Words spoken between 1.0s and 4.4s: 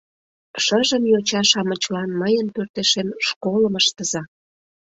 йоча-шамычлан мыйын пӧртешем школым ыштыза.